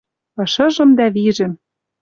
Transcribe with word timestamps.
Ышыжым 0.43 0.89
дӓ 0.97 1.07
вижӹм— 1.15 1.53